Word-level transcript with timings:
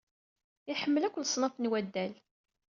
Iḥemmel 0.71 1.03
akk 1.05 1.15
leṣnaf 1.19 1.55
n 1.57 1.69
waddal. 1.69 2.13